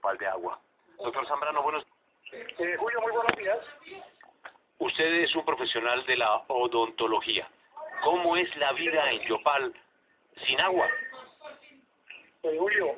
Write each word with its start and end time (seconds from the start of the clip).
pal 0.00 0.18
de 0.18 0.26
Agua. 0.26 0.58
Doctor 0.98 1.26
Zambrano, 1.26 1.62
buenos 1.62 1.86
eh, 2.32 2.76
Julio, 2.78 3.00
muy 3.02 3.12
buenos 3.12 3.36
días. 3.36 3.58
Usted 4.78 5.04
es 5.22 5.34
un 5.36 5.44
profesional 5.44 6.04
de 6.06 6.16
la 6.16 6.42
odontología. 6.48 7.48
¿Cómo 8.02 8.36
es 8.36 8.54
la 8.56 8.72
vida 8.72 9.10
en 9.10 9.20
Yopal 9.20 9.72
sin 10.46 10.60
agua? 10.60 10.88
Eh, 12.42 12.56
Julio, 12.58 12.96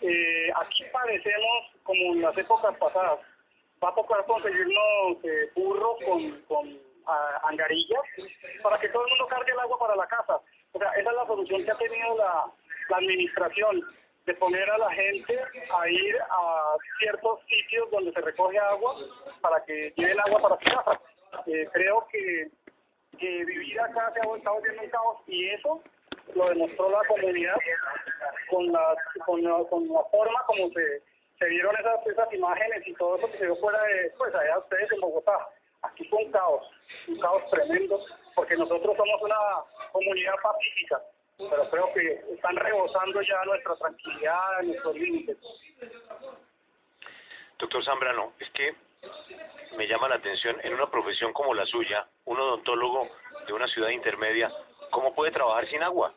eh, 0.00 0.50
aquí 0.56 0.84
padecemos 0.92 1.66
como 1.82 2.14
en 2.14 2.22
las 2.22 2.36
épocas 2.36 2.76
pasadas. 2.78 3.20
Va 3.82 3.90
a 3.90 3.94
tocar 3.94 4.24
conseguirnos 4.26 5.24
eh, 5.24 5.50
burros 5.54 5.96
con, 6.04 6.40
con 6.48 6.78
angarillas 7.44 8.02
para 8.62 8.78
que 8.78 8.88
todo 8.88 9.04
el 9.04 9.10
mundo 9.10 9.26
cargue 9.26 9.52
el 9.52 9.58
agua 9.60 9.78
para 9.78 9.96
la 9.96 10.06
casa. 10.06 10.40
O 10.72 10.78
sea, 10.78 10.90
esa 10.92 11.10
es 11.10 11.16
la 11.16 11.26
solución 11.26 11.64
que 11.64 11.70
ha 11.70 11.78
tenido 11.78 12.16
la, 12.16 12.46
la 12.88 12.96
administración 12.96 13.82
de 14.30 14.36
poner 14.36 14.70
a 14.70 14.78
la 14.78 14.90
gente 14.92 15.40
a 15.76 15.88
ir 15.88 16.16
a 16.30 16.76
ciertos 17.00 17.40
sitios 17.48 17.90
donde 17.90 18.12
se 18.12 18.20
recoge 18.20 18.58
agua 18.60 18.94
para 19.40 19.60
que 19.64 19.92
lleven 19.96 20.20
agua 20.20 20.40
para 20.40 20.56
su 20.56 20.76
casa. 20.76 21.00
Eh, 21.46 21.68
creo 21.72 22.06
que, 22.12 22.48
que 23.18 23.44
vivir 23.44 23.80
acá 23.80 24.12
se 24.14 24.20
ha 24.20 24.36
estado 24.36 24.54
volviendo 24.54 24.82
un 24.82 24.90
caos 24.90 25.16
y 25.26 25.48
eso 25.50 25.82
lo 26.34 26.48
demostró 26.48 26.90
la 26.90 27.02
comunidad 27.08 27.56
con 28.50 28.70
la, 28.70 28.94
con 29.26 29.42
la, 29.42 29.64
con 29.68 29.88
la 29.88 30.04
forma 30.12 30.40
como 30.46 30.68
se, 30.70 31.02
se 31.36 31.46
vieron 31.46 31.74
esas, 31.76 32.06
esas 32.06 32.32
imágenes 32.32 32.86
y 32.86 32.94
todo 32.94 33.16
eso 33.16 33.30
que 33.32 33.38
se 33.38 33.46
dio 33.46 33.56
fuera 33.56 33.82
de, 33.82 34.12
pues 34.16 34.32
allá 34.32 34.58
ustedes 34.58 34.92
en 34.92 35.00
Bogotá. 35.00 35.48
Aquí 35.82 36.04
fue 36.04 36.22
un 36.24 36.30
caos, 36.30 36.70
un 37.08 37.18
caos 37.18 37.42
tremendo, 37.50 37.98
porque 38.36 38.54
nosotros 38.54 38.96
somos 38.96 39.22
una 39.22 39.36
comunidad 39.92 40.34
pacífica 40.40 41.02
pero 41.48 41.70
creo 41.70 41.92
que 41.94 42.34
están 42.34 42.56
rebosando 42.56 43.22
ya 43.22 43.44
nuestra 43.44 43.76
tranquilidad, 43.76 44.62
nuestros 44.62 44.94
límites. 44.94 45.38
Doctor 47.58 47.84
Zambrano, 47.84 48.32
es 48.38 48.50
que 48.50 48.74
me 49.76 49.86
llama 49.86 50.08
la 50.08 50.16
atención, 50.16 50.56
en 50.62 50.74
una 50.74 50.90
profesión 50.90 51.32
como 51.32 51.54
la 51.54 51.64
suya, 51.66 52.06
un 52.24 52.38
odontólogo 52.38 53.08
de 53.46 53.52
una 53.52 53.66
ciudad 53.68 53.90
intermedia, 53.90 54.50
¿cómo 54.90 55.14
puede 55.14 55.30
trabajar 55.30 55.66
sin 55.66 55.82
agua? 55.82 56.12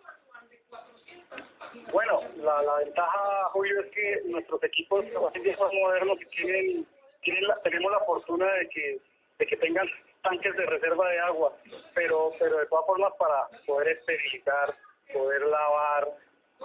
Bueno, 1.92 2.22
la, 2.38 2.62
la 2.62 2.76
ventaja, 2.78 3.50
Julio, 3.52 3.82
es 3.82 3.92
que 3.92 4.22
nuestros 4.26 4.64
equipos 4.64 5.06
más 5.06 5.74
modernos 5.74 6.18
tienen, 6.36 6.86
tienen 7.22 7.44
tenemos 7.64 7.92
la 7.92 8.00
fortuna 8.02 8.46
de 8.46 8.70
que, 8.70 9.00
de 9.40 9.46
que 9.46 9.58
tengan 9.58 9.88
tanques 10.22 10.56
de 10.56 10.66
reserva 10.66 11.10
de 11.10 11.20
agua, 11.20 11.54
pero, 11.94 12.32
pero 12.40 12.58
de 12.58 12.66
todas 12.68 12.86
formas 12.86 13.14
para 13.18 13.48
poder 13.66 13.98
esterilizar 13.98 14.76
poder 15.14 15.42
lavar, 15.42 16.10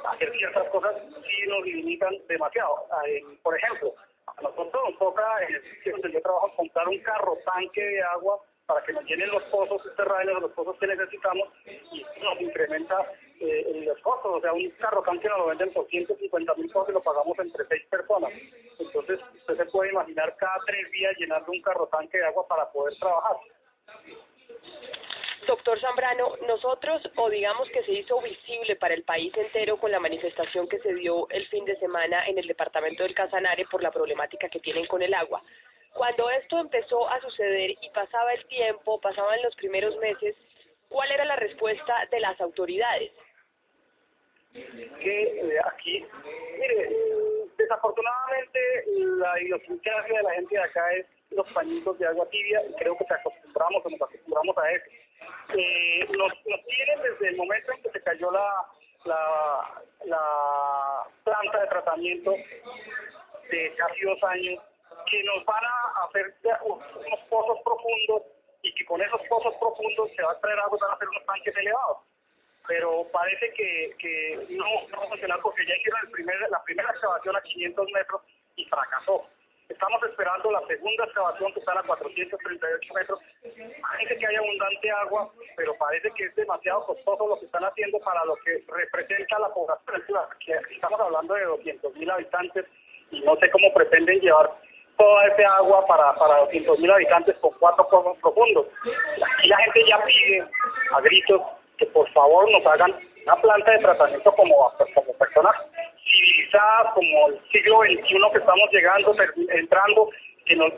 hacer 0.05 0.33
ciertas 0.33 0.69
cosas 0.69 0.95
sí 1.27 1.47
nos 1.49 1.65
limitan 1.65 2.15
demasiado. 2.29 2.87
Por 3.43 3.57
ejemplo, 3.57 3.95
a 4.27 4.43
nosotros 4.43 4.83
nos 4.91 4.99
toca, 4.99 5.25
en 5.49 5.55
el 5.55 5.63
sitio 5.63 5.97
donde 6.03 6.21
trabajo, 6.21 6.53
comprar 6.57 6.89
un 6.89 6.99
carro 7.01 7.39
tanque 7.45 7.83
de 7.83 8.03
agua 8.03 8.41
para 8.67 8.85
que 8.85 8.93
nos 8.93 9.05
llenen 9.05 9.31
los 9.31 9.43
pozos 9.45 9.81
subterráneos, 9.83 10.43
los 10.43 10.53
pozos 10.53 10.77
que 10.79 10.87
necesitamos, 10.87 11.49
y 11.65 12.05
nos 12.23 12.39
incrementa 12.39 13.11
eh, 13.41 13.83
los 13.87 13.99
costos. 14.01 14.37
O 14.37 14.41
sea, 14.43 14.53
un 14.53 14.69
carro 14.79 15.03
tanque 15.03 15.27
nos 15.29 15.39
lo 15.39 15.47
venden 15.47 15.73
por 15.73 15.87
150 15.87 16.55
mil 16.55 16.67
pesos 16.67 16.89
y 16.91 16.93
lo 16.93 17.03
pagamos 17.03 17.39
entre 17.39 17.65
seis 17.67 17.83
personas. 17.91 18.31
Entonces, 18.79 19.21
usted 19.35 19.57
se 19.57 19.65
puede 19.67 19.91
imaginar 19.91 20.37
cada 20.37 20.59
tres 20.67 20.91
días 20.91 21.15
llenando 21.19 21.51
un 21.51 21.63
carro 21.63 21.87
tanque 21.87 22.19
de 22.19 22.27
agua 22.27 22.47
para 22.47 22.71
poder 22.71 22.95
trabajar. 22.99 23.37
Doctor 25.49 25.81
Zambrano, 25.81 26.37
nosotros, 26.47 27.01
o 27.17 27.31
digamos 27.31 27.71
que 27.71 27.83
se 27.83 27.93
hizo 27.93 28.21
visible 28.21 28.77
para 28.77 28.93
el 28.93 29.03
país 29.03 29.35
entero 29.35 29.79
con 29.79 29.91
la 29.91 29.99
manifestación 29.99 30.69
que 30.69 30.79
se 30.81 30.93
dio 30.93 31.27
el 31.31 31.47
fin 31.47 31.65
de 31.65 31.75
semana 31.79 32.23
en 32.27 32.37
el 32.37 32.47
departamento 32.47 33.03
del 33.03 33.15
Casanare 33.15 33.65
por 33.71 33.83
la 33.83 33.91
problemática 33.91 34.51
que 34.51 34.61
tienen 34.61 34.85
con 34.85 35.01
el 35.01 35.15
agua. 35.15 35.43
Cuando 35.95 36.29
esto 36.29 36.59
empezó 36.59 37.09
a 37.09 37.19
suceder 37.23 37.71
y 37.81 37.89
pasaba 37.95 38.35
el 38.35 38.45
tiempo, 38.45 39.01
pasaban 39.01 39.41
los 39.43 39.57
primeros 39.57 39.97
meses, 39.97 40.37
¿cuál 40.91 41.11
era 41.13 41.25
la 41.25 41.37
respuesta 41.37 41.95
de 42.11 42.21
las 42.21 42.39
autoridades? 42.43 43.11
Que 44.53 45.23
eh, 45.23 45.59
aquí, 45.65 46.05
mire, 46.59 46.91
desafortunadamente 47.57 48.61
la 49.17 49.41
idiosincrasia 49.41 50.15
de 50.15 50.23
la 50.25 50.35
gente 50.35 50.55
de 50.55 50.63
acá 50.63 50.93
es 50.93 51.07
los 51.31 51.51
pañitos 51.55 51.99
de 51.99 52.07
agua 52.07 52.29
tibia 52.29 52.63
y 52.69 52.75
creo 52.75 52.99
que 52.99 53.07
se 53.07 53.15
acostumbramos 53.15 53.87
o 53.87 53.89
nos 53.89 54.03
acostumbramos 54.03 54.59
a 54.59 54.73
eso 54.73 55.08
eh, 55.57 56.07
nos, 56.17 56.33
nos 56.47 56.65
tienen 56.67 57.03
desde 57.03 57.29
el 57.29 57.37
momento 57.37 57.73
en 57.73 57.83
que 57.83 57.91
se 57.91 58.03
cayó 58.03 58.31
la, 58.31 58.67
la, 59.05 59.83
la 60.05 61.07
planta 61.25 61.61
de 61.61 61.67
tratamiento 61.69 62.35
de 63.51 63.75
casi 63.77 64.01
dos 64.03 64.23
años, 64.25 64.63
que 65.11 65.23
nos 65.25 65.45
van 65.45 65.65
a 65.65 66.05
hacer 66.07 66.35
unos 66.63 67.21
pozos 67.31 67.59
profundos 67.65 68.23
y 68.63 68.75
que 68.75 68.85
con 68.85 69.01
esos 69.01 69.21
pozos 69.29 69.55
profundos 69.57 70.11
se 70.15 70.23
va 70.23 70.33
a 70.33 70.41
traer 70.41 70.59
agua 70.59 70.77
y 70.79 70.83
van 70.83 70.91
a 70.91 70.95
hacer 70.95 71.09
unos 71.09 71.27
tanques 71.27 71.57
elevados. 71.57 71.99
Pero 72.67 73.07
parece 73.11 73.51
que, 73.55 73.95
que 73.99 74.47
no, 74.51 74.65
va 74.99 75.05
a 75.05 75.09
funcionar 75.09 75.41
porque 75.41 75.67
ya 75.67 75.75
hicieron 75.75 76.01
el 76.05 76.11
primer, 76.11 76.51
la 76.51 76.63
primera 76.65 76.91
excavación 76.91 77.37
a 77.37 77.41
500 77.41 77.87
metros 77.93 78.23
y 78.57 78.65
fracasó. 78.67 79.27
Estamos 79.69 80.03
esperando 80.03 80.51
la 80.51 80.67
segunda 80.67 81.05
excavación 81.05 81.53
que 81.53 81.61
está 81.61 81.79
a 81.79 81.83
438 81.83 82.95
metros. 82.95 83.21
Parece 83.83 84.17
que 84.17 84.27
hay 84.27 84.37
abundante 84.37 84.91
agua, 84.91 85.31
pero 85.57 85.75
parece 85.77 86.11
que 86.13 86.25
es 86.25 86.35
demasiado 86.37 86.87
costoso 86.87 87.29
lo 87.29 87.39
que 87.39 87.47
están 87.47 87.65
haciendo 87.65 87.99
para 88.01 88.25
lo 88.25 88.37
que 88.37 88.65
representa 88.67 89.39
la 89.39 89.49
población. 89.51 89.79
Estamos 90.71 91.01
hablando 91.01 91.35
de 91.35 91.45
200 91.45 91.95
mil 91.97 92.11
habitantes 92.11 92.65
y 93.11 93.21
no 93.21 93.37
sé 93.37 93.51
cómo 93.51 93.73
pretenden 93.75 94.21
llevar 94.21 94.51
toda 94.97 95.27
ese 95.27 95.45
agua 95.45 95.87
para, 95.87 96.15
para 96.15 96.39
200 96.41 96.79
mil 96.79 96.91
habitantes 96.91 97.37
con 97.37 97.53
cuatro 97.59 97.87
pozos 97.89 98.17
profundos. 98.19 98.67
Y 99.43 99.49
la 99.49 99.57
gente 99.59 99.85
ya 99.87 100.03
pide 100.03 100.47
a 100.93 101.01
gritos 101.03 101.43
que 101.77 101.87
por 101.87 102.11
favor 102.13 102.51
nos 102.51 102.65
hagan 102.67 102.95
una 103.25 103.37
planta 103.37 103.71
de 103.71 103.79
tratamiento 103.79 104.33
como, 104.33 104.73
como 104.95 105.13
personas 105.15 105.55
civilizadas 106.19 106.95
como 106.95 107.29
el 107.29 107.41
siglo 107.53 107.81
XXI 107.81 108.31
que 108.33 108.39
estamos 108.39 108.71
llegando, 108.73 109.15
entrando, 109.51 110.11
que 110.45 110.57
nos, 110.57 110.73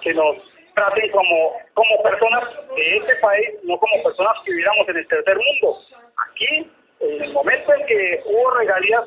que 0.00 0.14
nos, 0.14 0.36
traten 0.74 1.10
como, 1.10 1.52
como 1.72 2.02
personas 2.02 2.44
de 2.76 2.96
este 2.98 3.16
país, 3.16 3.48
no 3.62 3.78
como 3.78 4.02
personas 4.02 4.36
que 4.44 4.50
viviéramos 4.50 4.88
en 4.88 4.96
el 4.98 5.08
tercer 5.08 5.36
mundo. 5.36 5.78
Aquí, 6.28 6.70
en 7.00 7.22
el 7.22 7.32
momento 7.32 7.74
en 7.74 7.86
que 7.86 8.20
hubo 8.26 8.50
regalías, 8.50 9.04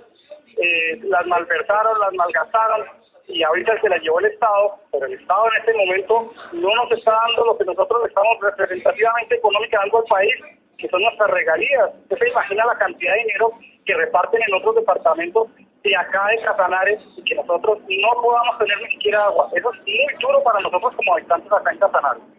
eh, 0.58 1.00
las 1.04 1.26
malversaron, 1.28 2.00
las 2.00 2.14
malgastaron, 2.14 2.88
y 3.28 3.44
ahorita 3.44 3.80
se 3.82 3.90
las 3.90 4.02
llevó 4.02 4.20
el 4.20 4.26
Estado, 4.26 4.80
pero 4.92 5.06
el 5.06 5.14
Estado 5.14 5.46
en 5.46 5.60
este 5.60 5.74
momento 5.74 6.34
no 6.54 6.76
nos 6.76 6.92
está 6.92 7.12
dando 7.12 7.46
lo 7.46 7.58
que 7.60 7.66
nosotros 7.66 8.02
estamos 8.08 8.38
representativamente 8.42 9.36
económicamente 9.36 9.78
dando 9.78 9.98
al 10.00 10.06
país, 10.06 10.36
que 10.80 10.90
son 10.90 11.04
nuestras 11.04 11.30
regalías. 11.30 11.92
Usted 12.02 12.18
se 12.18 12.30
imagina 12.30 12.66
la 12.66 12.78
cantidad 12.80 13.14
de 13.14 13.20
dinero 13.20 13.52
que 13.86 13.94
reparten 13.94 14.42
en 14.48 14.56
otros 14.56 14.76
departamentos 14.76 15.50
de 15.84 15.96
acá 15.96 16.28
de 16.28 16.42
Casanares 16.44 17.02
y 17.18 17.24
que 17.24 17.36
nosotros 17.36 17.80
no 17.80 18.22
podamos 18.22 18.58
tener 18.58 18.78
ni 18.82 18.90
siquiera 18.90 19.26
agua. 19.26 19.50
Eso 19.54 19.72
es 19.74 19.80
muy 19.82 20.22
duro 20.22 20.44
para 20.44 20.60
nosotros 20.60 20.94
como 20.96 21.14
habitantes 21.14 21.52
acá 21.52 21.72
en 21.72 21.80
Casanares. 21.80 22.39